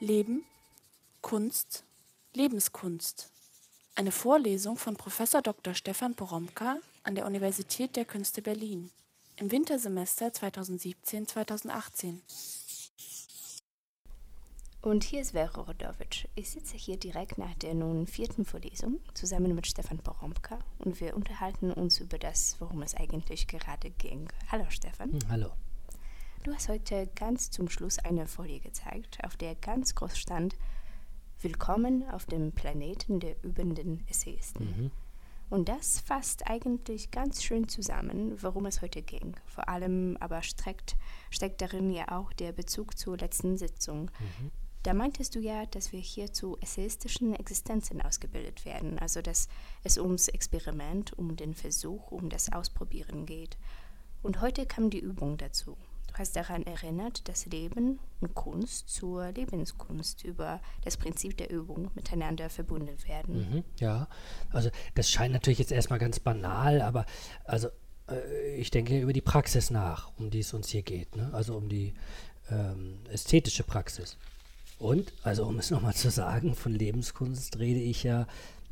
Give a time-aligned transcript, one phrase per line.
[0.00, 0.44] Leben,
[1.20, 1.84] Kunst,
[2.32, 3.30] Lebenskunst.
[3.94, 5.22] Eine Vorlesung von Prof.
[5.42, 5.74] Dr.
[5.74, 8.90] Stefan Poromka an der Universität der Künste Berlin
[9.36, 12.20] im Wintersemester 2017-2018.
[14.80, 16.30] Und hier ist Vera Rodovic.
[16.34, 21.14] Ich sitze hier direkt nach der nun vierten Vorlesung zusammen mit Stefan Poromka und wir
[21.14, 24.30] unterhalten uns über das, worum es eigentlich gerade ging.
[24.50, 25.18] Hallo Stefan.
[25.28, 25.50] Hallo.
[26.42, 30.56] Du hast heute ganz zum Schluss eine Folie gezeigt, auf der ganz groß stand
[31.42, 34.64] Willkommen auf dem Planeten der übenden Essayisten.
[34.64, 34.90] Mhm.
[35.50, 39.36] Und das fasst eigentlich ganz schön zusammen, worum es heute ging.
[39.44, 40.96] Vor allem aber steckt,
[41.28, 44.10] steckt darin ja auch der Bezug zur letzten Sitzung.
[44.18, 44.50] Mhm.
[44.82, 49.48] Da meintest du ja, dass wir hier zu essayistischen Existenzen ausgebildet werden, also dass
[49.84, 53.58] es ums Experiment, um den Versuch, um das Ausprobieren geht.
[54.22, 55.76] Und heute kam die Übung dazu.
[56.20, 61.90] Du hast daran erinnert, dass Leben und Kunst zur Lebenskunst über das Prinzip der Übung
[61.94, 63.38] miteinander verbunden werden.
[63.38, 64.06] Mhm, ja,
[64.50, 67.06] also das scheint natürlich jetzt erstmal ganz banal, aber
[67.46, 67.68] also
[68.10, 71.30] äh, ich denke über die Praxis nach, um die es uns hier geht, ne?
[71.32, 71.94] also um die
[72.50, 74.18] ähm, ästhetische Praxis.
[74.78, 78.26] Und, also um es nochmal zu sagen, von Lebenskunst rede ich ja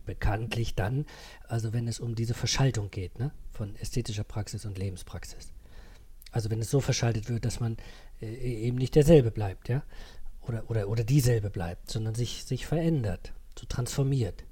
[0.05, 1.06] bekanntlich dann,
[1.48, 3.30] also wenn es um diese Verschaltung geht, ne?
[3.53, 5.55] von ästhetischer Praxis und Lebenspraxis.
[6.31, 7.77] Also wenn es so verschaltet wird, dass man
[8.21, 9.83] äh, eben nicht derselbe bleibt, ja,
[10.43, 14.45] oder, oder, oder dieselbe bleibt, sondern sich, sich verändert, so transformiert.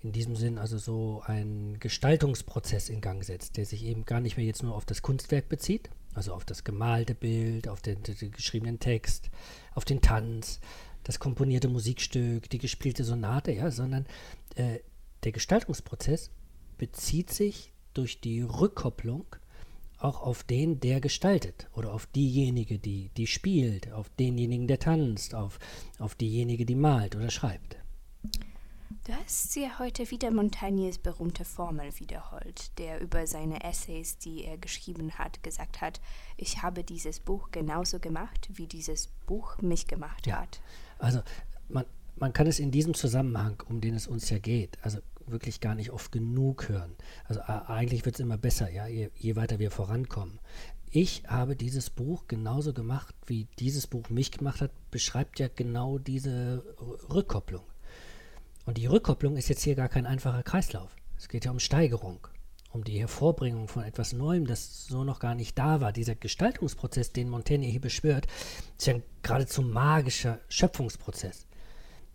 [0.00, 4.36] In diesem Sinn also so ein Gestaltungsprozess in Gang setzt, der sich eben gar nicht
[4.36, 8.30] mehr jetzt nur auf das Kunstwerk bezieht, also auf das gemalte Bild, auf den, den
[8.30, 9.30] geschriebenen Text,
[9.74, 10.60] auf den Tanz,
[11.02, 14.06] das komponierte Musikstück, die gespielte Sonate, ja, sondern
[14.54, 14.80] äh,
[15.24, 16.30] der Gestaltungsprozess
[16.78, 19.24] bezieht sich durch die Rückkopplung
[19.98, 25.34] auch auf den, der gestaltet oder auf diejenige, die, die spielt, auf denjenigen, der tanzt,
[25.34, 25.58] auf,
[25.98, 27.76] auf diejenige, die malt oder schreibt.
[29.06, 34.58] Du hast ja heute wieder Montaignes berühmte Formel wiederholt, der über seine Essays, die er
[34.58, 36.00] geschrieben hat, gesagt hat,
[36.36, 40.40] ich habe dieses Buch genauso gemacht, wie dieses Buch mich gemacht ja.
[40.40, 40.60] hat.
[40.98, 41.20] Also
[41.68, 41.84] man,
[42.16, 44.98] man kann es in diesem Zusammenhang, um den es uns ja geht, also
[45.28, 46.94] wirklich gar nicht oft genug hören.
[47.24, 50.38] Also eigentlich wird es immer besser, ja, je, je weiter wir vorankommen.
[50.90, 55.98] Ich habe dieses Buch genauso gemacht, wie dieses Buch mich gemacht hat, beschreibt ja genau
[55.98, 56.64] diese
[57.12, 57.64] Rückkopplung.
[58.64, 60.94] Und die Rückkopplung ist jetzt hier gar kein einfacher Kreislauf.
[61.18, 62.26] Es geht ja um Steigerung,
[62.72, 65.92] um die Hervorbringung von etwas Neuem, das so noch gar nicht da war.
[65.92, 68.26] Dieser Gestaltungsprozess, den Montaigne hier beschwört,
[68.76, 71.46] ist ja ein geradezu magischer Schöpfungsprozess,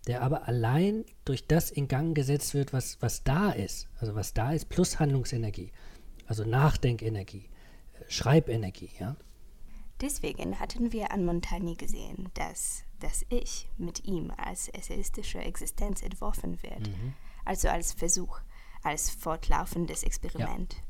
[0.08, 3.88] der aber allein durch das in Gang gesetzt wird, was, was da ist.
[4.00, 5.72] Also was da ist, plus Handlungsenergie,
[6.26, 7.50] also Nachdenkenergie,
[7.94, 9.16] äh, Schreibenergie, ja.
[10.02, 16.62] Deswegen hatten wir an Montaigne gesehen, dass das Ich mit ihm als essayistische Existenz entworfen
[16.64, 17.14] wird, mhm.
[17.46, 18.40] also als Versuch,
[18.82, 20.74] als fortlaufendes Experiment.
[20.74, 20.82] Ja.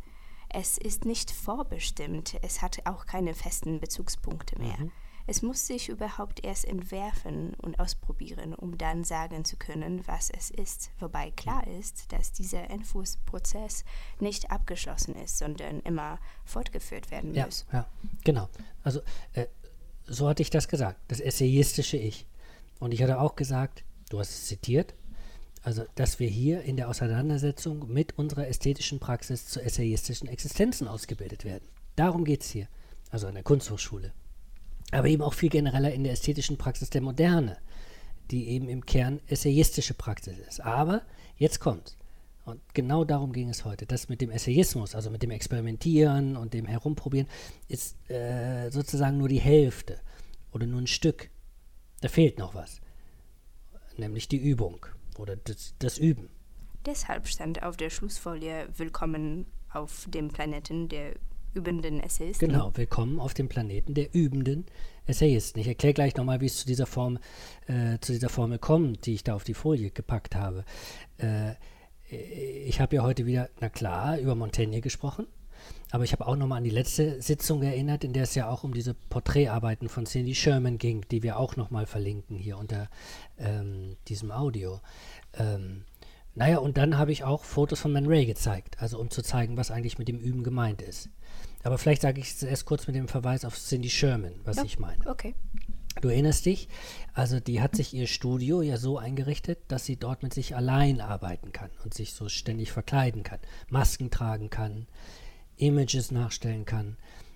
[0.54, 4.78] Es ist nicht vorbestimmt, es hat auch keine festen Bezugspunkte mehr.
[4.80, 4.92] Mhm.
[5.28, 10.50] Es muss sich überhaupt erst entwerfen und ausprobieren, um dann sagen zu können, was es
[10.50, 10.92] ist.
[11.00, 13.84] Wobei klar ist, dass dieser Entwurfsprozess
[14.20, 17.66] nicht abgeschlossen ist, sondern immer fortgeführt werden ja, muss.
[17.72, 17.88] Ja,
[18.24, 18.50] genau.
[18.84, 19.02] Also
[19.34, 19.48] äh,
[20.06, 22.28] so hatte ich das gesagt, das essayistische Ich.
[22.80, 24.96] Und ich hatte auch gesagt, du hast es zitiert,
[25.64, 31.46] also dass wir hier in der Auseinandersetzung mit unserer ästhetischen Praxis zu essayistischen Existenzen ausgebildet
[31.46, 31.68] werden.
[31.96, 32.68] Darum geht es hier,
[33.12, 34.14] also an der Kunsthochschule
[34.91, 37.57] aber eben auch viel genereller in der ästhetischen Praxis der Moderne,
[38.29, 40.62] die eben im Kern essayistische Praxis ist.
[40.62, 41.02] Aber
[41.38, 41.97] jetzt kommt
[42.44, 43.85] Und genau darum ging es heute.
[43.85, 47.28] Das mit dem Essayismus, also mit dem Experimentieren und dem Herumprobieren,
[47.68, 50.00] ist äh, sozusagen nur die Hälfte
[50.51, 51.30] oder nur ein Stück.
[52.01, 52.81] Da fehlt noch was.
[53.97, 54.85] Nämlich die Übung
[55.18, 56.30] oder das, das Üben.
[56.85, 61.13] Deshalb stand auf der Schlussfolie Willkommen auf dem Planeten der
[61.53, 62.47] übenden Essayisten.
[62.47, 64.66] Genau, willkommen auf dem Planeten der übenden
[65.06, 65.59] Essayisten.
[65.59, 67.19] Ich erkläre gleich nochmal, wie es zu dieser, Form,
[67.68, 70.63] äh, zu dieser Formel kommt, die ich da auf die Folie gepackt habe.
[71.18, 71.53] Äh,
[72.09, 75.27] ich habe ja heute wieder, na klar, über Montaigne gesprochen,
[75.92, 78.63] aber ich habe auch nochmal an die letzte Sitzung erinnert, in der es ja auch
[78.63, 82.89] um diese Porträtarbeiten von Cindy Sherman ging, die wir auch nochmal verlinken hier unter
[83.38, 84.81] ähm, diesem Audio.
[85.33, 85.83] Ähm,
[86.33, 89.57] naja, und dann habe ich auch Fotos von Man Ray gezeigt, also um zu zeigen,
[89.57, 91.10] was eigentlich mit dem Üben gemeint ist.
[91.63, 94.63] Aber vielleicht sage ich es erst kurz mit dem Verweis auf Cindy Sherman, was ja,
[94.63, 95.06] ich meine.
[95.07, 95.36] Okay.
[96.00, 96.69] Du erinnerst dich,
[97.13, 101.01] also die hat sich ihr Studio ja so eingerichtet, dass sie dort mit sich allein
[101.01, 104.88] arbeiten kann und sich so ständig verkleiden kann, Masken tragen kann,
[105.57, 106.95] Images nachstellen kann,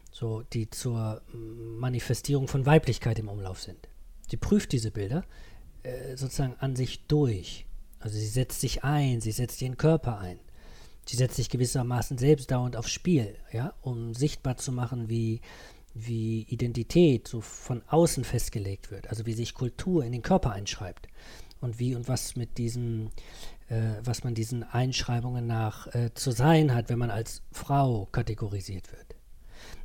[0.10, 3.90] so die zur Manifestierung von Weiblichkeit im Umlauf sind.
[4.30, 5.26] Sie prüft diese Bilder
[5.84, 7.66] äh, sozusagen an sich durch.
[8.06, 10.38] Also sie setzt sich ein, sie setzt ihren Körper ein.
[11.08, 15.42] Sie setzt sich gewissermaßen selbst dauernd aufs Spiel, ja, um sichtbar zu machen, wie,
[15.96, 21.08] wie Identität so von außen festgelegt wird, also wie sich Kultur in den Körper einschreibt
[21.62, 23.10] und wie und was mit diesen,
[23.70, 28.92] äh, was man diesen Einschreibungen nach äh, zu sein hat, wenn man als Frau kategorisiert
[28.92, 29.16] wird.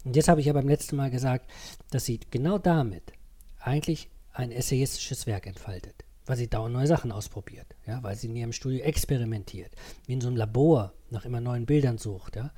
[0.04, 1.50] Und jetzt habe ich ja beim letzten Mal gesagt,
[1.90, 3.14] dass sie genau damit
[3.60, 8.36] eigentlich ein essayistisches Werk entfaltet, weil sie dauernd neue Sachen ausprobiert, ja, weil sie in
[8.36, 9.72] ihrem Studio experimentiert,
[10.06, 12.52] wie in so einem Labor nach immer neuen Bildern sucht, ja,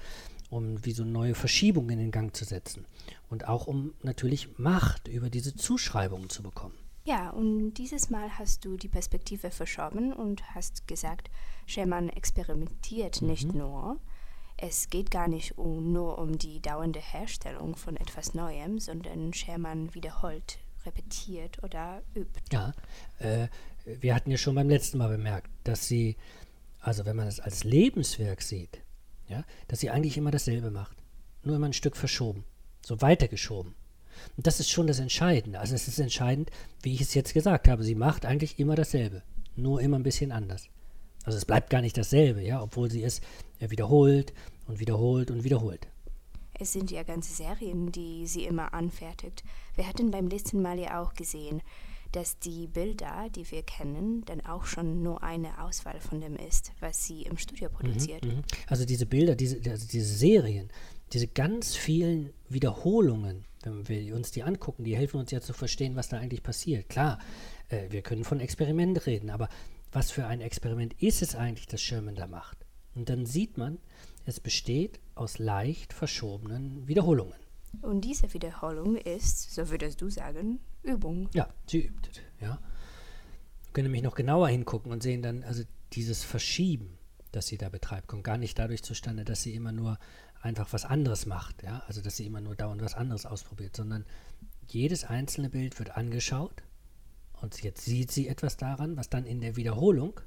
[0.50, 2.84] um wie so neue Verschiebungen in den Gang zu setzen
[3.30, 6.74] und auch um natürlich Macht über diese Zuschreibungen zu bekommen.
[7.04, 11.30] Ja, und dieses Mal hast du die Perspektive verschoben und hast gesagt,
[11.64, 13.28] Sherman experimentiert mhm.
[13.28, 13.96] nicht nur.
[14.58, 19.94] Es geht gar nicht um, nur um die dauernde Herstellung von etwas Neuem, sondern Sherman
[19.94, 22.40] wiederholt repetiert oder übt.
[22.50, 22.72] Ja,
[23.18, 23.48] äh,
[23.84, 26.16] wir hatten ja schon beim letzten Mal bemerkt, dass sie,
[26.80, 28.80] also wenn man es als Lebenswerk sieht,
[29.28, 30.96] ja, dass sie eigentlich immer dasselbe macht.
[31.42, 32.44] Nur immer ein Stück verschoben,
[32.84, 33.74] so weitergeschoben.
[34.36, 35.58] Und das ist schon das Entscheidende.
[35.58, 36.50] Also es ist entscheidend,
[36.82, 39.22] wie ich es jetzt gesagt habe, sie macht eigentlich immer dasselbe,
[39.56, 40.68] nur immer ein bisschen anders.
[41.24, 43.20] Also es bleibt gar nicht dasselbe, ja, obwohl sie es
[43.58, 44.32] wiederholt
[44.66, 45.88] und wiederholt und wiederholt.
[46.62, 49.42] Es sind ja ganze Serien, die sie immer anfertigt.
[49.74, 51.60] Wir hatten beim letzten Mal ja auch gesehen,
[52.12, 56.70] dass die Bilder, die wir kennen, dann auch schon nur eine Auswahl von dem ist,
[56.78, 58.24] was sie im Studio mhm, produziert.
[58.24, 60.70] Mhm, also diese Bilder, diese, also diese Serien,
[61.12, 65.96] diese ganz vielen Wiederholungen, wenn wir uns die angucken, die helfen uns ja zu verstehen,
[65.96, 66.88] was da eigentlich passiert.
[66.88, 67.18] Klar,
[67.70, 69.48] äh, wir können von Experiment reden, aber
[69.90, 72.58] was für ein Experiment ist es eigentlich, das Sherman da macht?
[72.94, 73.78] Und dann sieht man,
[74.24, 77.34] es besteht aus leicht verschobenen Wiederholungen.
[77.80, 81.28] Und diese Wiederholung ist, so würdest du sagen, Übung.
[81.32, 82.10] Ja, sie übt.
[82.40, 82.58] Ja.
[83.64, 86.98] Wir können nämlich noch genauer hingucken und sehen dann, also dieses Verschieben,
[87.30, 89.98] das sie da betreibt, kommt gar nicht dadurch zustande, dass sie immer nur
[90.42, 94.04] einfach was anderes macht, ja, also dass sie immer nur dauernd was anderes ausprobiert, sondern
[94.68, 96.62] jedes einzelne Bild wird angeschaut
[97.40, 100.20] und jetzt sieht sie etwas daran, was dann in der Wiederholung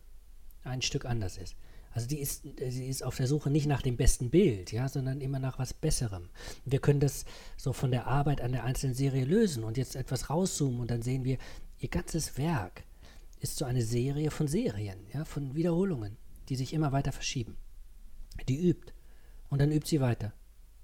[0.63, 1.55] ein Stück anders ist.
[1.95, 5.21] Also die ist, sie ist auf der Suche nicht nach dem besten Bild, ja, sondern
[5.21, 6.27] immer nach was Besserem.
[6.65, 7.23] Wir können das
[7.55, 11.01] so von der Arbeit an der einzelnen Serie lösen und jetzt etwas rauszoomen und dann
[11.01, 11.37] sehen wir,
[11.79, 12.83] ihr ganzes Werk
[13.39, 16.17] ist so eine Serie von Serien, ja, von Wiederholungen,
[16.49, 17.55] die sich immer weiter verschieben.
[18.49, 18.91] Die übt
[19.47, 20.33] und dann übt sie weiter.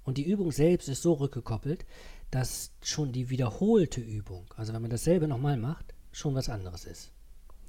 [0.04, 1.86] Und die Übung selbst ist so rückgekoppelt,
[2.32, 7.12] dass schon die wiederholte Übung, also wenn man dasselbe nochmal macht, schon was anderes ist.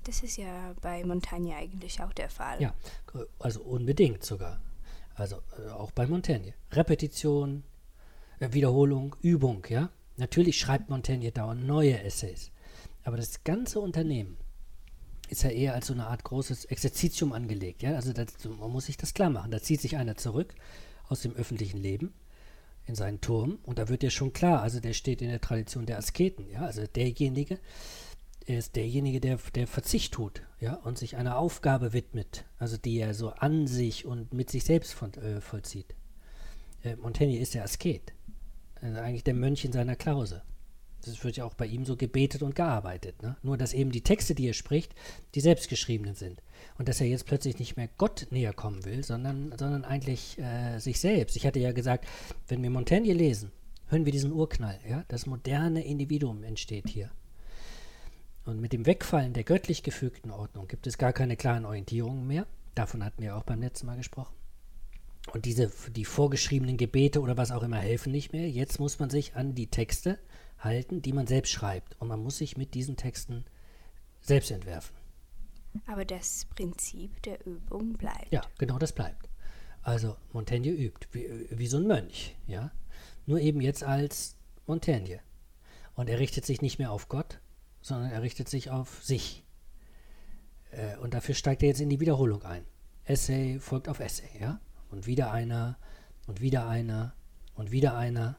[0.04, 2.60] Das ist ja bei Montagne eigentlich auch der Fall.
[2.60, 2.74] Ja,
[3.38, 4.60] also unbedingt sogar.
[5.14, 6.54] Also äh, auch bei Montaigne.
[6.72, 7.62] Repetition,
[8.40, 9.90] äh, Wiederholung, Übung, ja.
[10.16, 12.50] Natürlich schreibt Montaigne dauernd neue Essays.
[13.04, 14.36] Aber das ganze Unternehmen
[15.28, 17.82] ist ja eher als so eine Art großes Exerzitium angelegt.
[17.82, 17.94] Ja?
[17.94, 19.50] Also das, man muss sich das klar machen.
[19.50, 20.54] Da zieht sich einer zurück
[21.08, 22.12] aus dem öffentlichen Leben
[22.86, 25.86] in seinen Turm und da wird ja schon klar, also der steht in der Tradition
[25.86, 26.50] der Asketen.
[26.50, 26.60] Ja?
[26.62, 27.58] Also derjenige,
[28.48, 32.98] er ist derjenige, der, der Verzicht tut, ja, und sich einer Aufgabe widmet, also die
[32.98, 35.94] er so an sich und mit sich selbst von, äh, vollzieht.
[36.82, 38.12] Äh, Montaigne ist der Asket,
[38.80, 40.42] also eigentlich der Mönch in seiner Klause.
[41.04, 43.22] Das wird ja auch bei ihm so gebetet und gearbeitet.
[43.22, 43.36] Ne?
[43.42, 44.94] Nur, dass eben die Texte, die er spricht,
[45.34, 46.40] die selbstgeschriebenen sind.
[46.78, 50.78] Und dass er jetzt plötzlich nicht mehr Gott näher kommen will, sondern, sondern eigentlich äh,
[50.78, 51.34] sich selbst.
[51.36, 52.06] Ich hatte ja gesagt,
[52.46, 53.50] wenn wir Montaigne lesen,
[53.88, 54.78] hören wir diesen Urknall.
[54.88, 55.04] Ja?
[55.08, 57.10] Das moderne Individuum entsteht hier.
[58.44, 62.46] Und mit dem Wegfallen der göttlich gefügten Ordnung gibt es gar keine klaren Orientierungen mehr.
[62.74, 64.34] Davon hatten wir auch beim letzten Mal gesprochen.
[65.32, 68.50] Und diese, die vorgeschriebenen Gebete oder was auch immer helfen nicht mehr.
[68.50, 70.18] Jetzt muss man sich an die Texte
[70.58, 72.00] halten, die man selbst schreibt.
[72.00, 73.44] Und man muss sich mit diesen Texten
[74.20, 74.96] selbst entwerfen.
[75.86, 78.32] Aber das Prinzip der Übung bleibt.
[78.32, 79.28] Ja, genau das bleibt.
[79.82, 82.72] Also Montaigne übt, wie, wie so ein Mönch, ja.
[83.26, 85.20] Nur eben jetzt als Montaigne.
[85.94, 87.40] Und er richtet sich nicht mehr auf Gott,
[87.82, 89.44] sondern er richtet sich auf sich.
[90.70, 92.64] Äh, und dafür steigt er jetzt in die Wiederholung ein.
[93.04, 94.60] Essay folgt auf Essay, ja?
[94.90, 95.78] Und wieder einer
[96.26, 97.14] und wieder einer
[97.54, 98.38] und wieder einer.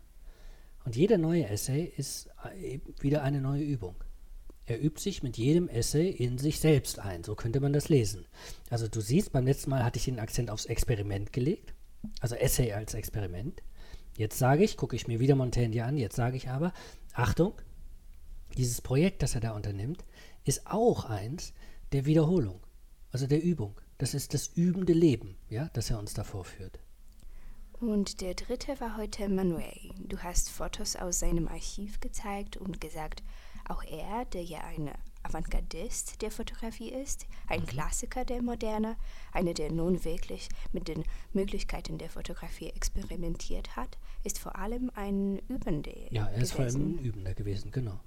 [0.85, 3.95] Und jeder neue Essay ist äh, wieder eine neue Übung.
[4.65, 7.23] Er übt sich mit jedem Essay in sich selbst ein.
[7.23, 8.25] So könnte man das lesen.
[8.69, 11.73] Also du siehst, beim letzten Mal hatte ich den Akzent aufs Experiment gelegt.
[12.21, 13.61] Also Essay als Experiment.
[14.17, 16.71] Jetzt sage ich, gucke ich mir wieder Montaigne an, jetzt sage ich aber,
[17.13, 17.53] Achtung,
[18.57, 20.03] dieses Projekt, das er da unternimmt,
[20.43, 21.53] ist auch eins
[21.91, 22.59] der Wiederholung,
[23.11, 23.79] also der Übung.
[23.97, 26.79] Das ist das übende Leben, ja, das er uns da vorführt.
[27.79, 29.91] Und der dritte war heute Manuel.
[29.99, 33.23] Du hast Fotos aus seinem Archiv gezeigt und gesagt,
[33.67, 34.89] auch er, der ja ein
[35.23, 37.65] Avantgardist der Fotografie ist, ein Mhm.
[37.67, 38.97] Klassiker der Moderne,
[39.31, 45.39] einer, der nun wirklich mit den Möglichkeiten der Fotografie experimentiert hat, ist vor allem ein
[45.47, 47.99] Übender Ja, er ist vor allem ein Übender gewesen, genau.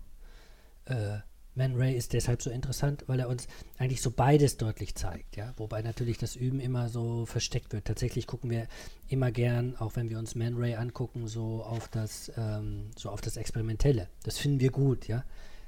[0.87, 1.19] Äh,
[1.55, 5.55] Man Ray ist deshalb so interessant, weil er uns eigentlich so beides deutlich zeigt, ja.
[5.57, 7.87] Wobei natürlich das Üben immer so versteckt wird.
[7.87, 8.66] Tatsächlich gucken wir
[9.09, 13.21] immer gern, auch wenn wir uns Man Ray angucken, so auf das, ähm, so auf
[13.21, 14.09] das Experimentelle.
[14.23, 15.25] Das finden wir gut, ja.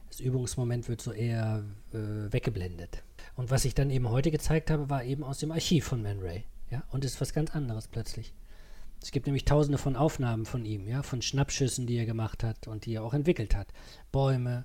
[0.08, 3.02] Das Übungsmoment wird so eher äh, weggeblendet.
[3.36, 6.20] Und was ich dann eben heute gezeigt habe, war eben aus dem Archiv von Man
[6.20, 6.82] Ray, ja.
[6.90, 8.34] Und ist was ganz anderes plötzlich.
[9.00, 12.68] Es gibt nämlich tausende von Aufnahmen von ihm, ja, von Schnappschüssen, die er gemacht hat
[12.68, 13.68] und die er auch entwickelt hat.
[14.12, 14.64] Bäume,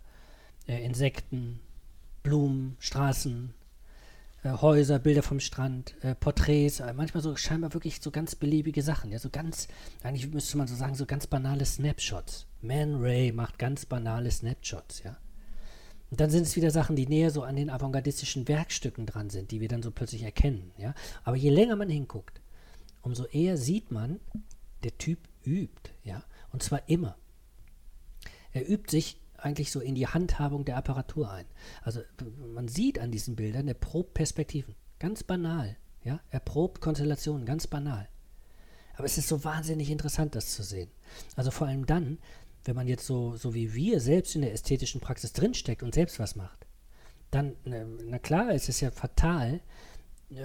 [0.67, 1.59] äh, Insekten,
[2.23, 3.53] Blumen, Straßen,
[4.43, 8.81] äh, Häuser, Bilder vom Strand, äh, Porträts, äh, manchmal so scheinbar wirklich so ganz beliebige
[8.81, 9.67] Sachen, ja, so ganz,
[10.03, 12.45] eigentlich müsste man so sagen, so ganz banale Snapshots.
[12.61, 15.17] Man Ray macht ganz banale Snapshots, ja.
[16.11, 19.49] Und dann sind es wieder Sachen, die näher so an den avantgardistischen Werkstücken dran sind,
[19.49, 20.93] die wir dann so plötzlich erkennen, ja.
[21.23, 22.41] Aber je länger man hinguckt,
[23.01, 24.19] umso eher sieht man,
[24.83, 27.17] der Typ übt, ja, und zwar immer.
[28.51, 31.45] Er übt sich eigentlich so in die Handhabung der Apparatur ein.
[31.81, 32.01] Also
[32.53, 37.67] man sieht an diesen Bildern, er probt Perspektiven, ganz banal, ja, er probt Konstellationen, ganz
[37.67, 38.07] banal.
[38.95, 40.91] Aber es ist so wahnsinnig interessant, das zu sehen.
[41.35, 42.19] Also vor allem dann,
[42.65, 46.19] wenn man jetzt so, so wie wir selbst in der ästhetischen Praxis drinsteckt und selbst
[46.19, 46.65] was macht.
[47.31, 49.61] Dann, na, na klar, es ist ja fatal,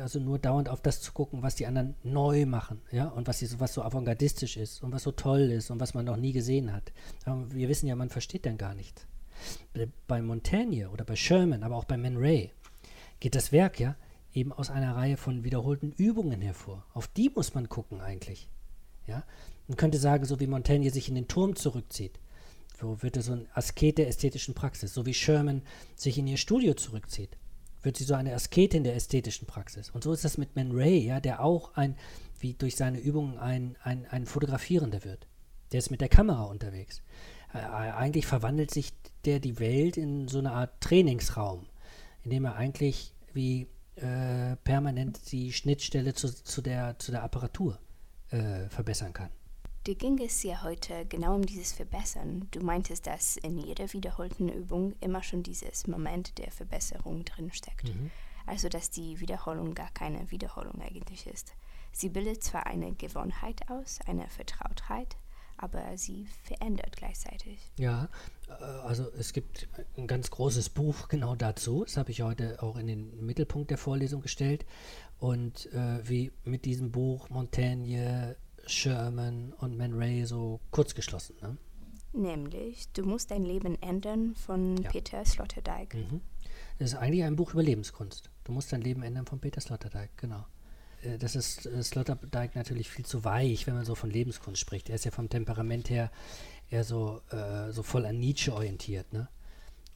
[0.01, 3.59] also nur dauernd auf das zu gucken, was die anderen neu machen, ja, und was,
[3.61, 6.73] was so avantgardistisch ist und was so toll ist und was man noch nie gesehen
[6.73, 6.93] hat.
[7.25, 9.07] Aber wir wissen ja, man versteht dann gar nichts.
[9.73, 12.51] Bei- Bei Montaigne oder bei Sherman, aber auch bei Man Ray
[13.21, 13.97] geht das Werk ja
[14.35, 16.85] eben aus einer Reihe von wiederholten Übungen hervor.
[16.93, 18.49] Auf die muss man gucken eigentlich.
[19.07, 19.23] Ja?
[19.69, 22.19] Man könnte sagen, so wie Montaigne sich in den Turm zurückzieht,
[22.81, 25.63] so wird er so ein Asket der ästhetischen Praxis, so wie Sherman
[25.97, 27.37] sich in ihr Studio zurückzieht,
[27.83, 29.91] wird sie so eine Asketin der ästhetischen Praxis.
[29.91, 31.97] Und so ist das mit Man Ray, ja, der auch ein,
[32.41, 35.27] wie durch seine Übungen ein, ein, ein Fotografierender wird.
[35.73, 37.03] Der ist mit der Kamera unterwegs.
[37.53, 38.93] Äh, eigentlich verwandelt sich
[39.25, 41.67] der die Welt in so eine Art Trainingsraum,
[42.25, 47.79] in dem er eigentlich wie äh, permanent die Schnittstelle zu, zu, der, zu der Apparatur
[48.31, 49.31] äh, verbessern kann.
[49.89, 52.47] Dir ging es ja heute genau um dieses Verbessern.
[52.51, 57.91] Du meintest, dass in jeder wiederholten Übung immer schon dieses Moment der Verbesserung drinsteckt.
[58.45, 61.55] Also, dass die Wiederholung gar keine Wiederholung eigentlich ist.
[61.91, 65.17] Sie bildet zwar eine Gewohnheit aus, eine Vertrautheit,
[65.57, 67.59] aber sie verändert gleichzeitig.
[67.79, 68.11] Ja,
[68.85, 71.85] also es gibt ein ganz großes Buch genau dazu.
[71.85, 74.67] Das habe ich heute auch in den Mittelpunkt der Vorlesung gestellt.
[75.19, 78.37] Und äh, wie mit diesem Buch Montaigne,
[78.69, 81.37] Sherman und Man Ray so kurz geschlossen.
[81.41, 81.57] Ne?
[82.13, 84.91] Nämlich, du musst dein Leben ändern von Ja.
[84.91, 85.95] Peter Sloterdijk.
[85.95, 86.21] Mhm.
[86.79, 88.31] Das ist eigentlich ein Buch über Lebenskunst.
[88.45, 90.47] Du musst dein Leben ändern von Peter Sloterdijk, genau.
[91.03, 94.89] Äh, Das ist äh, Sloterdijk natürlich viel zu weich, wenn man so von Lebenskunst spricht.
[94.89, 96.11] Er ist ja vom Temperament her
[96.71, 99.29] eher so, äh, so voll an Nietzsche orientiert, ne?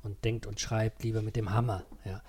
[0.03, 2.23] Und denkt und schreibt lieber mit dem Hammer, ja.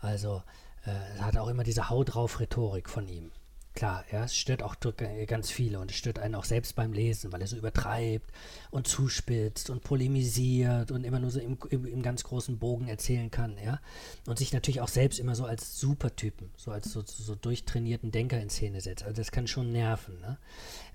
[0.00, 0.42] Also,
[0.86, 3.30] äh, er hat auch immer diese Hau drauf Rhetorik von ihm.
[3.78, 6.92] Klar, ja, es stört auch äh, ganz viele und es stört einen auch selbst beim
[6.92, 8.28] Lesen, weil er so übertreibt
[8.72, 13.30] und zuspitzt und polemisiert und immer nur so im, im, im ganz großen Bogen erzählen
[13.30, 13.78] kann, ja.
[14.26, 18.40] Und sich natürlich auch selbst immer so als Supertypen, so als so, so durchtrainierten Denker
[18.40, 19.04] in Szene setzt.
[19.04, 20.38] Also das kann schon nerven, ne?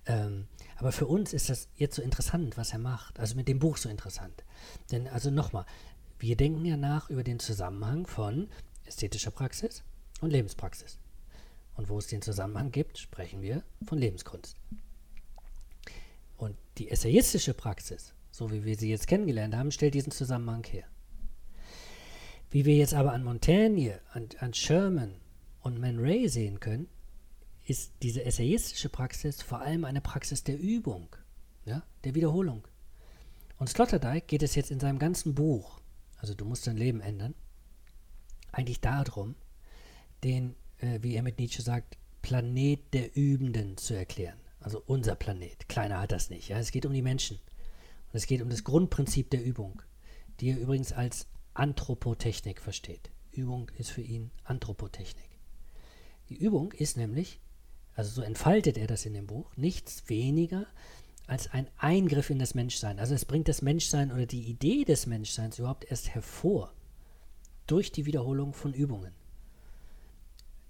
[0.06, 3.18] Ähm, aber für uns ist das jetzt so interessant, was er macht.
[3.18, 4.44] Also mit dem Buch so interessant.
[4.92, 5.66] Denn also nochmal,
[6.20, 8.50] wir denken ja nach über den Zusammenhang von
[8.84, 9.86] ästhetischer Praxis
[10.20, 11.00] und Lebenspraxis.
[11.76, 14.56] Und wo es den Zusammenhang gibt, sprechen wir von Lebenskunst.
[16.38, 20.86] Und die essayistische Praxis, so wie wir sie jetzt kennengelernt haben, stellt diesen Zusammenhang her.
[22.52, 25.16] Wie wir jetzt aber an Montaigne, an, an Sherman
[25.62, 26.88] und Man Ray sehen können,
[27.66, 31.16] ist diese essayistische Praxis vor allem eine Praxis der Übung,
[31.66, 32.68] ja, der Wiederholung.
[33.58, 35.80] Und Sloterdijk geht es jetzt in seinem ganzen Buch,
[36.18, 37.34] also du musst dein Leben ändern,
[38.52, 39.36] eigentlich darum,
[40.24, 44.38] den, äh, wie er mit Nietzsche sagt, Planet der Übenden zu erklären.
[44.60, 45.68] Also unser Planet.
[45.68, 46.50] Kleiner hat das nicht.
[46.50, 46.60] Ja?
[46.60, 47.38] Es geht um die Menschen.
[47.38, 49.82] Und es geht um das Grundprinzip der Übung,
[50.40, 53.12] die er übrigens als Anthropotechnik versteht.
[53.32, 55.30] Übung ist für ihn Anthropotechnik.
[56.30, 57.40] Die Übung ist nämlich,
[57.96, 60.68] also so entfaltet er das in dem Buch, nichts weniger
[61.28, 63.00] als ein Eingriff in das Menschsein.
[63.00, 66.74] Also es bringt das Menschsein oder die Idee des Menschseins überhaupt erst hervor
[67.68, 69.14] durch die Wiederholung von Übungen.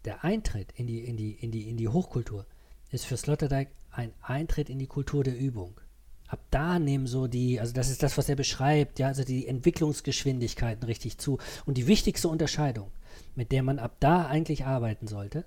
[0.05, 2.45] Der Eintritt in die, in die, in die, in die Hochkultur
[2.91, 5.79] ist für Sloterdijk ein Eintritt in die Kultur der Übung.
[6.27, 9.47] ab da nehmen so die, also das ist das, was er beschreibt, ja, also die
[9.47, 11.37] Entwicklungsgeschwindigkeiten richtig zu.
[11.65, 12.89] Und die wichtigste Unterscheidung,
[13.35, 15.45] mit der man ab da eigentlich arbeiten sollte,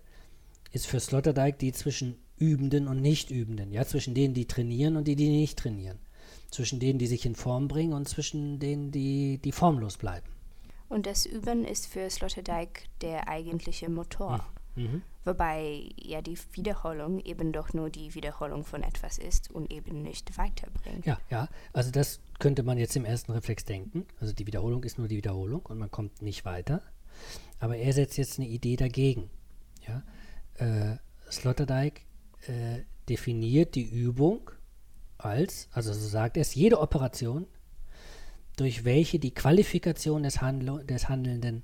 [0.71, 5.17] ist für Sloterdijk die zwischen Übenden und Nichtübenden, ja, zwischen denen, die trainieren und die,
[5.17, 5.99] die nicht trainieren.
[6.51, 10.36] Zwischen denen, die sich in Form bringen und zwischen denen, die, die formlos bleiben.
[10.89, 14.47] Und das Üben ist für Sloterdijk der eigentliche Motor.
[14.77, 15.03] Mhm.
[15.25, 20.39] Wobei ja die Wiederholung eben doch nur die Wiederholung von etwas ist und eben nicht
[20.39, 21.05] weiterbringt.
[21.05, 24.07] Ja, ja, also das könnte man jetzt im ersten Reflex denken.
[24.21, 26.83] Also die Wiederholung ist nur die Wiederholung und man kommt nicht weiter.
[27.59, 29.31] Aber er setzt jetzt eine Idee dagegen.
[29.89, 30.03] Ja?
[30.55, 30.99] Äh,
[31.31, 32.03] Sloterdijk
[32.47, 34.51] äh, definiert die Übung
[35.19, 37.47] als, also so sagt er es, jede Operation,
[38.57, 41.63] durch welche die Qualifikation des, Handl des Handelnden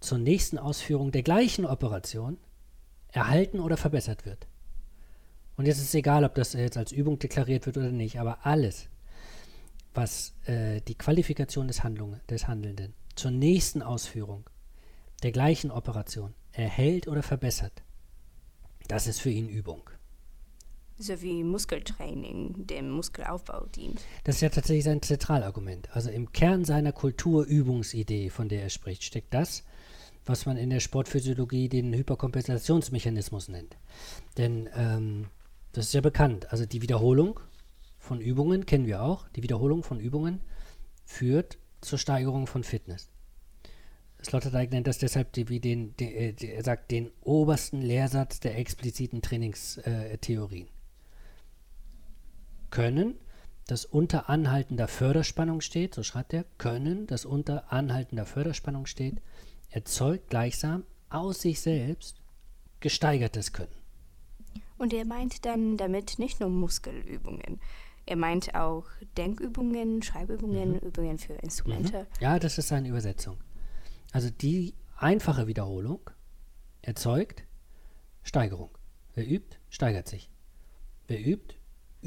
[0.00, 2.38] zur nächsten Ausführung der gleichen Operation
[3.08, 4.46] erhalten oder verbessert wird.
[5.56, 8.44] Und jetzt ist es egal, ob das jetzt als Übung deklariert wird oder nicht, aber
[8.44, 8.88] alles,
[9.94, 14.44] was äh, die Qualifikation des, Handlung, des Handelnden zur nächsten Ausführung
[15.22, 17.82] der gleichen Operation erhält oder verbessert,
[18.88, 19.88] das ist für ihn Übung.
[20.98, 24.00] So wie Muskeltraining dem Muskelaufbau dient.
[24.24, 25.94] Das ist ja tatsächlich sein Zentralargument.
[25.94, 29.62] Also im Kern seiner Kulturübungsidee, von der er spricht, steckt das,
[30.24, 33.76] was man in der Sportphysiologie den Hyperkompensationsmechanismus nennt.
[34.38, 35.26] Denn ähm,
[35.72, 36.50] das ist ja bekannt.
[36.50, 37.40] Also die Wiederholung
[37.98, 39.28] von Übungen kennen wir auch.
[39.36, 40.40] Die Wiederholung von Übungen
[41.04, 43.10] führt zur Steigerung von Fitness.
[44.24, 48.58] Sloterdijk nennt das deshalb die, wie den, den, äh, er sagt, den obersten Lehrsatz der
[48.58, 50.68] expliziten Trainingstheorien.
[52.76, 53.14] Können,
[53.68, 59.22] das unter anhaltender Förderspannung steht, so schreibt er, können, das unter anhaltender Förderspannung steht,
[59.70, 62.20] erzeugt gleichsam aus sich selbst
[62.80, 63.72] gesteigertes Können.
[64.76, 67.60] Und er meint dann damit nicht nur Muskelübungen.
[68.04, 68.84] Er meint auch
[69.16, 70.78] Denkübungen, Schreibübungen, mhm.
[70.80, 72.00] Übungen für Instrumente.
[72.00, 72.06] Mhm.
[72.20, 73.38] Ja, das ist seine Übersetzung.
[74.12, 76.10] Also die einfache Wiederholung
[76.82, 77.42] erzeugt
[78.22, 78.68] Steigerung.
[79.14, 80.28] Wer übt, steigert sich.
[81.08, 81.54] Wer übt,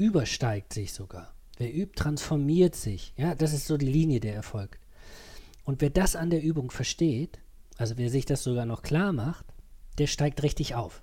[0.00, 1.34] übersteigt sich sogar.
[1.58, 3.12] Wer übt, transformiert sich.
[3.18, 4.80] Ja, das ist so die Linie, der erfolgt.
[5.64, 7.38] Und wer das an der Übung versteht,
[7.76, 9.44] also wer sich das sogar noch klar macht,
[9.98, 11.02] der steigt richtig auf.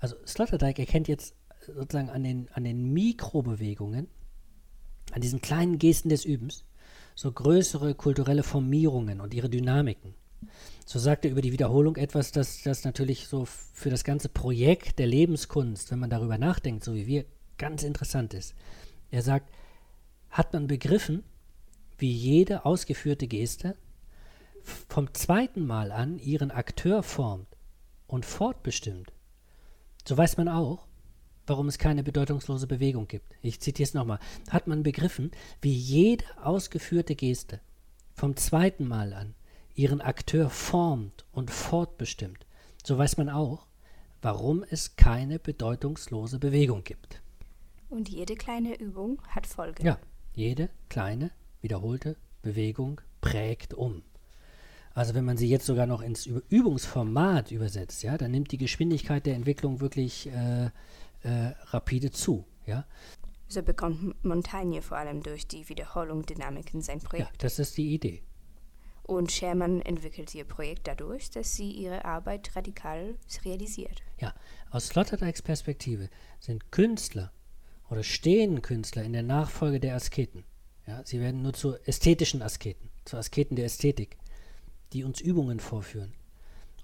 [0.00, 4.08] Also Sloterdijk erkennt jetzt sozusagen an den, an den Mikrobewegungen,
[5.12, 6.64] an diesen kleinen Gesten des Übens,
[7.14, 10.14] so größere kulturelle Formierungen und ihre Dynamiken.
[10.84, 14.98] So sagt er über die Wiederholung etwas, das, das natürlich so für das ganze Projekt
[14.98, 17.24] der Lebenskunst, wenn man darüber nachdenkt, so wie wir,
[17.58, 18.54] ganz interessant ist.
[19.10, 19.52] Er sagt,
[20.30, 21.22] hat man begriffen,
[21.98, 23.76] wie jede ausgeführte Geste
[24.88, 27.46] vom zweiten Mal an ihren Akteur formt
[28.06, 29.12] und fortbestimmt,
[30.06, 30.86] so weiß man auch,
[31.46, 33.32] warum es keine bedeutungslose Bewegung gibt.
[33.42, 34.18] Ich zitiere es nochmal.
[34.50, 37.60] Hat man begriffen, wie jede ausgeführte Geste
[38.14, 39.34] vom zweiten Mal an
[39.74, 42.46] ihren Akteur formt und fortbestimmt,
[42.84, 43.66] so weiß man auch,
[44.22, 47.20] warum es keine bedeutungslose Bewegung gibt.
[47.94, 49.86] Und jede kleine Übung hat Folgen.
[49.86, 50.00] Ja,
[50.32, 51.30] jede kleine,
[51.60, 54.02] wiederholte Bewegung prägt um.
[54.94, 59.26] Also wenn man sie jetzt sogar noch ins Übungsformat übersetzt, ja, dann nimmt die Geschwindigkeit
[59.26, 60.70] der Entwicklung wirklich äh, äh,
[61.66, 62.44] rapide zu.
[62.66, 62.84] Ja?
[63.46, 67.30] So bekommt Montagne vor allem durch die Wiederholung Dynamiken sein Projekt.
[67.30, 68.24] Ja, das ist die Idee.
[69.04, 74.02] Und Sherman entwickelt ihr Projekt dadurch, dass sie ihre Arbeit radikal realisiert.
[74.18, 74.34] Ja,
[74.72, 77.30] aus Sloterdijks Perspektive sind Künstler
[77.94, 80.42] oder stehen Künstler in der Nachfolge der Asketen.
[80.84, 84.16] Ja, sie werden nur zu ästhetischen Asketen, zu Asketen der Ästhetik,
[84.92, 86.12] die uns Übungen vorführen.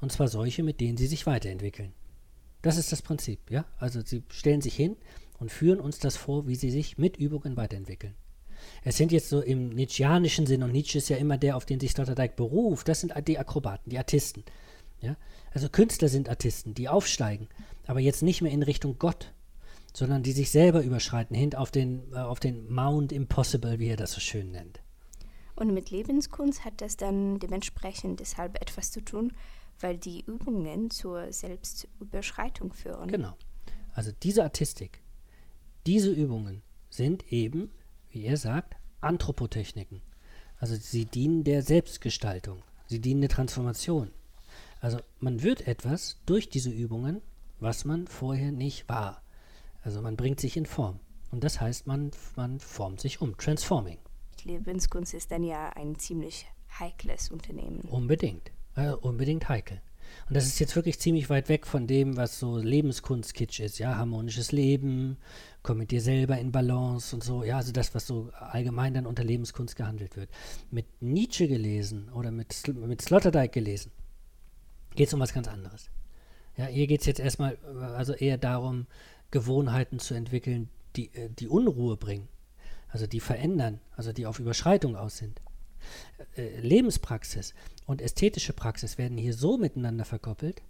[0.01, 1.93] Und zwar solche, mit denen sie sich weiterentwickeln.
[2.63, 3.65] Das ist das Prinzip, ja?
[3.77, 4.97] Also sie stellen sich hin
[5.41, 8.15] und führen uns das vor, wie sie sich mit Übungen weiterentwickeln.
[8.85, 11.81] Es sind jetzt so im Nietzscheanischen Sinn, und Nietzsche ist ja immer der, auf den
[11.81, 14.45] sich Sloterdijk beruft, das sind die Akrobaten, die Artisten.
[15.01, 15.17] Ja?
[15.53, 17.49] Also Künstler sind Artisten, die aufsteigen,
[17.89, 19.33] aber jetzt nicht mehr in Richtung Gott,
[19.93, 23.97] sondern die sich selber überschreiten, hin auf den, äh, auf den Mount Impossible, wie er
[23.97, 24.81] das so schön nennt.
[25.57, 29.33] Und mit Lebenskunst hat das dann dementsprechend deshalb etwas zu tun,
[29.81, 33.09] weil die Übungen zur Selbstüberschreitung führen.
[33.09, 33.37] Genau.
[33.93, 35.03] Also diese Artistik,
[35.87, 37.71] diese Übungen sind eben,
[38.11, 40.03] wie er sagt, Anthropotechniken.
[40.59, 44.11] Also sie dienen der Selbstgestaltung, sie dienen der Transformation.
[44.81, 47.23] Also man wird etwas durch diese Übungen,
[47.59, 49.23] was man vorher nicht war.
[49.83, 51.01] Also man bringt sich in Form.
[51.31, 53.37] Und das heißt, man, man formt sich um.
[53.37, 53.99] Transforming.
[54.45, 56.47] Lebenskunst ist dann ja ein ziemlich
[56.79, 57.81] heikles Unternehmen.
[57.83, 58.51] Unbedingt.
[58.75, 59.81] Äh, unbedingt heikel.
[60.29, 63.97] Und das ist jetzt wirklich ziemlich weit weg von dem, was so Lebenskunstkitsch ist, ja,
[63.97, 65.19] harmonisches Leben,
[65.63, 69.07] komm mit dir selber in Balance und so, ja, also das, was so allgemein dann
[69.07, 70.29] unter Lebenskunst gehandelt wird.
[70.71, 73.93] Mit Nietzsche gelesen oder mit, mit Sloterdijk gelesen,
[74.95, 75.91] geht es um was ganz anderes.
[76.57, 77.57] Ja, hier geht es jetzt erstmal,
[77.97, 78.87] also eher darum,
[79.31, 82.29] Gewohnheiten zu entwickeln, die, äh, die Unruhe bringen,
[82.89, 85.41] also die verändern, also die auf Überschreitung aus sind.
[86.37, 87.55] Äh, Lebenspraxis
[87.87, 90.63] und ästhetische Praxis werden hier so miteinander verkoppelt,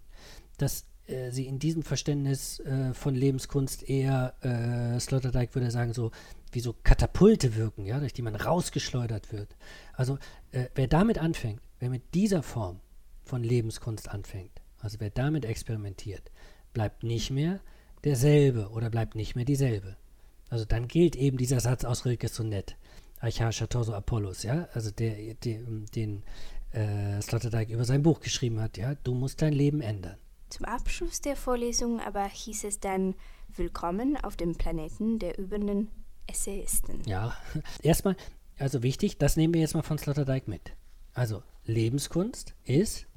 [0.57, 6.11] dass äh, sie in diesem Verständnis äh, von Lebenskunst eher, äh, Sloterdijk würde sagen, so
[6.51, 9.55] wie so Katapulte wirken, ja, durch die man rausgeschleudert wird.
[9.93, 10.17] Also
[10.51, 12.79] äh, wer damit anfängt, wer mit dieser Form
[13.23, 16.31] von Lebenskunst anfängt, also wer damit experimentiert,
[16.73, 17.59] bleibt nicht mehr
[18.03, 19.97] derselbe oder bleibt nicht mehr dieselbe.
[20.49, 22.75] Also dann gilt eben dieser Satz aus Rilkes Sonett
[23.21, 25.59] archaischer Torso Apollos, ja, also der, der
[25.95, 26.23] den
[26.71, 30.17] äh, Sloterdijk über sein Buch geschrieben hat, ja, du musst dein Leben ändern.
[30.49, 33.15] Zum Abschluss der Vorlesung aber hieß es dann
[33.55, 35.89] Willkommen auf dem Planeten der übenden
[36.25, 37.01] Essayisten.
[37.05, 37.35] Ja,
[37.83, 38.15] erstmal,
[38.57, 40.73] also wichtig, das nehmen wir jetzt mal von Sloterdijk mit.
[41.13, 43.07] Also Lebenskunst ist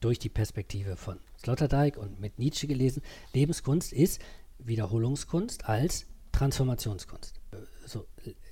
[0.00, 3.02] durch die Perspektive von Sloterdijk und mit Nietzsche gelesen,
[3.32, 4.20] Lebenskunst ist
[4.58, 7.40] Wiederholungskunst als Transformationskunst.
[7.86, 8.06] So,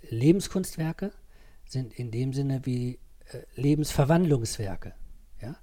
[0.09, 1.13] Lebenskunstwerke
[1.65, 2.99] sind in dem Sinne wie
[3.33, 4.95] äh, Lebensverwandlungswerke.
[5.41, 5.57] Ja?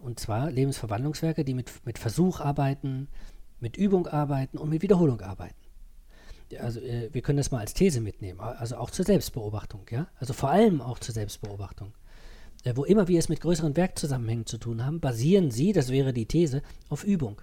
[0.00, 3.08] Und zwar Lebensverwandlungswerke, die mit, mit Versuch arbeiten,
[3.60, 5.54] mit Übung arbeiten und mit Wiederholung arbeiten.
[6.58, 10.08] Also äh, wir können das mal als These mitnehmen, also auch zur Selbstbeobachtung, ja.
[10.16, 11.94] Also vor allem auch zur Selbstbeobachtung.
[12.64, 16.12] Äh, wo immer wir es mit größeren Werkzusammenhängen zu tun haben, basieren sie, das wäre
[16.12, 17.40] die These, auf Übung,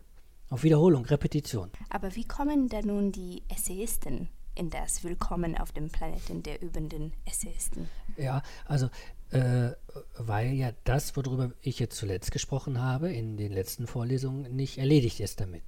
[0.49, 1.71] auf Wiederholung, Repetition.
[1.89, 7.13] Aber wie kommen da nun die Essayisten in das Willkommen auf dem Planeten der übenden
[7.25, 7.88] Essayisten.
[8.17, 8.89] Ja, also
[9.30, 9.69] äh,
[10.17, 15.19] weil ja das, worüber ich jetzt zuletzt gesprochen habe, in den letzten Vorlesungen nicht erledigt
[15.19, 15.62] ist damit.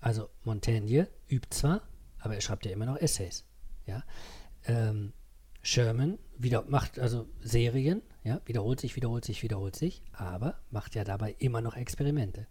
[0.00, 1.80] Also Montaigne übt zwar,
[2.18, 3.44] aber er schreibt ja immer noch Essays.
[3.86, 4.04] Ja?
[4.66, 5.14] Ähm,
[5.62, 11.04] Sherman wieder, macht also Serien, ja, wiederholt sich, wiederholt sich, wiederholt sich, aber macht ja
[11.04, 12.46] dabei immer noch Experimente.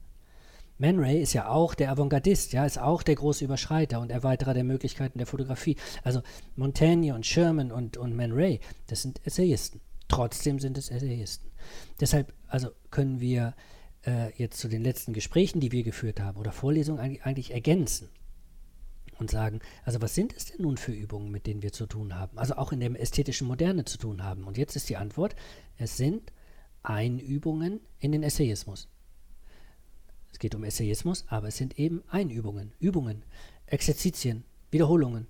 [0.78, 4.54] Man Ray ist ja auch der Avantgardist, ja, ist auch der große Überschreiter und Erweiterer
[4.54, 5.78] der Möglichkeiten der Fotografie.
[6.04, 6.24] Also
[6.56, 9.80] Montaigne und Sherman und, und Man Ray, das sind Essayisten.
[10.08, 11.52] Trotzdem sind es Essayisten.
[12.00, 13.56] Deshalb, also können wir
[14.06, 18.10] äh, jetzt zu den letzten Gesprächen, die wir geführt haben, oder Vorlesungen eigentlich, eigentlich ergänzen
[19.22, 22.16] und sagen, also was sind es denn nun für Übungen, mit denen wir zu tun
[22.16, 22.38] haben?
[22.38, 24.44] Also auch in der ästhetischen Moderne zu tun haben.
[24.44, 25.36] Und jetzt ist die Antwort,
[25.78, 26.34] es sind
[26.84, 28.90] Einübungen in den Essayismus.
[30.32, 33.24] Es geht um Essayismus, aber es sind eben Einübungen, Übungen,
[33.68, 35.28] Exerzitien, Wiederholungen.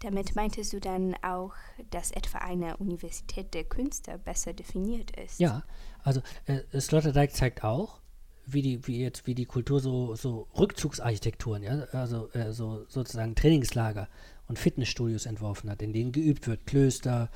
[0.00, 1.54] Damit meintest du dann auch,
[1.90, 5.40] dass etwa eine Universität der Künste besser definiert ist?
[5.40, 5.64] Ja,
[6.04, 8.00] also äh, Sloterdijk zeigt auch,
[8.46, 13.34] wie die, wie jetzt, wie die Kultur so, so Rückzugsarchitekturen, ja, also äh, so sozusagen
[13.34, 14.08] Trainingslager
[14.48, 17.30] und Fitnessstudios entworfen hat, in denen geübt wird, Klöster,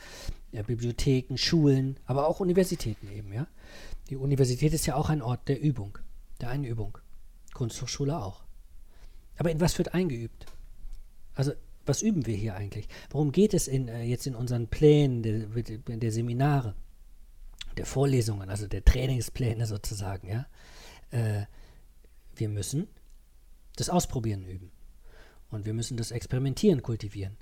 [0.52, 3.46] ja, Bibliotheken, Schulen, aber auch Universitäten eben, ja.
[4.08, 5.98] Die Universität ist ja auch ein Ort der Übung
[6.40, 6.98] der Einübung.
[7.54, 8.42] Kunsthochschule auch.
[9.36, 10.46] Aber in was wird eingeübt?
[11.34, 11.52] Also,
[11.86, 12.88] was üben wir hier eigentlich?
[13.10, 15.46] Worum geht es in, äh, jetzt in unseren Plänen der,
[15.96, 16.74] der, Seminare,
[17.76, 20.28] der Vorlesungen, also der Trainingspläne sozusagen?
[20.28, 20.46] Ja?
[21.10, 21.44] Äh,
[22.34, 22.88] wir müssen
[23.76, 24.70] das Ausprobieren üben.
[25.50, 27.36] Und wir müssen das Experimentieren kultivieren.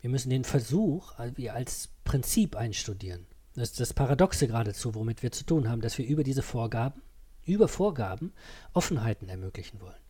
[0.00, 3.26] Wir müssen den Versuch als Prinzip einstudieren.
[3.54, 7.02] Das ist das Paradoxe geradezu, womit wir zu tun haben, dass wir über diese Vorgaben
[7.46, 8.32] über Vorgaben
[8.72, 10.03] Offenheiten ermöglichen wollen.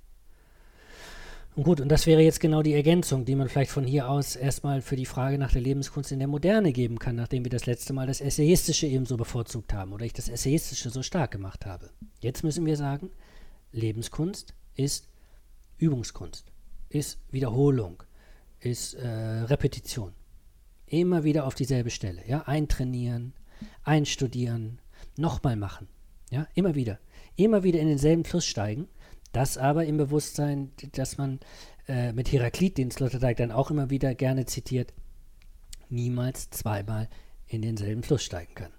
[1.57, 4.35] Und gut, und das wäre jetzt genau die Ergänzung, die man vielleicht von hier aus
[4.35, 7.67] erstmal für die Frage nach der Lebenskunst in der Moderne geben kann, nachdem wir das
[7.67, 11.90] letzte Mal das Essayistische ebenso bevorzugt haben oder ich das Essayistische so stark gemacht habe.
[12.21, 13.11] Jetzt müssen wir sagen,
[13.71, 15.09] Lebenskunst ist
[15.79, 16.51] Übungskunst,
[16.88, 18.03] ist Wiederholung,
[18.59, 20.12] ist äh, Repetition.
[20.87, 22.23] Immer wieder auf dieselbe Stelle.
[22.27, 22.43] Ja?
[22.43, 23.33] Eintrainieren,
[23.85, 24.81] einstudieren,
[25.17, 25.87] nochmal machen.
[26.31, 26.49] Ja?
[26.55, 26.99] Immer wieder
[27.37, 28.88] immer wieder in denselben Fluss steigen.
[29.35, 31.40] Das aber im Bewusstsein, dass man
[31.88, 34.94] äh, mit Heraklit, den Sloterdijk dann auch immer wieder gerne zitiert,
[35.90, 37.09] niemals zweimal
[37.49, 38.70] in denselben Fluss steigen kann.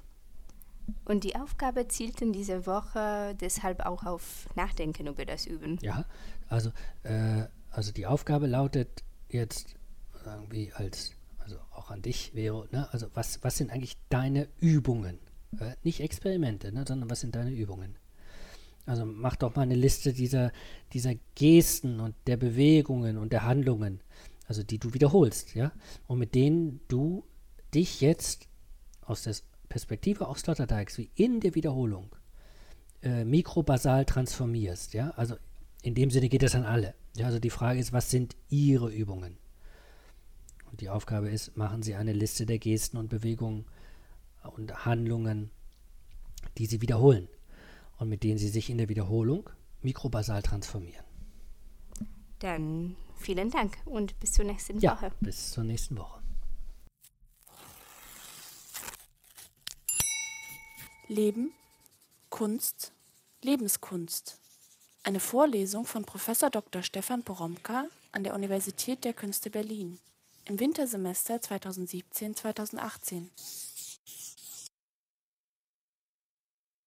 [1.04, 5.78] Und die Aufgabe zielt in dieser Woche deshalb auch auf Nachdenken über das Üben.
[5.82, 6.06] Ja,
[6.48, 6.72] also,
[7.04, 9.76] äh, also die Aufgabe lautet jetzt
[10.26, 12.88] irgendwie als, also auch an dich, Vero, ne?
[12.94, 15.20] also was, was sind eigentlich deine Übungen?
[15.60, 16.86] Äh, nicht Experimente, ne?
[16.88, 17.98] sondern was sind deine Übungen?
[18.86, 20.52] Also mach doch mal eine Liste dieser,
[20.94, 24.02] dieser Gesten und der Bewegungen und der Handlungen,
[24.48, 25.72] also die du wiederholst, ja,
[26.08, 27.24] und mit denen du
[27.74, 28.48] dich jetzt
[29.02, 29.36] aus der
[29.70, 32.16] Perspektive auch Sloterdijks, wie in der Wiederholung,
[33.02, 35.36] äh, mikrobasal transformierst, ja, also
[35.82, 36.94] in dem Sinne geht das an alle.
[37.16, 39.38] Ja, also die Frage ist, was sind Ihre Übungen?
[40.72, 43.66] Und die Aufgabe ist, machen Sie eine Liste der Gesten und Bewegungen
[44.56, 45.52] und Handlungen,
[46.58, 47.28] die Sie wiederholen
[47.98, 49.50] und mit denen Sie sich in der Wiederholung
[49.82, 51.06] mikrobasal transformieren.
[52.40, 55.12] Dann vielen Dank und bis zur nächsten Ja, Woche.
[55.22, 56.22] bis zur nächsten Woche.
[61.08, 61.52] Leben,
[62.30, 62.92] Kunst,
[63.42, 64.40] Lebenskunst.
[65.04, 66.32] Eine Vorlesung von Prof.
[66.52, 66.82] Dr.
[66.82, 70.00] Stefan Poromka an der Universität der Künste Berlin
[70.46, 73.28] im Wintersemester 2017-2018.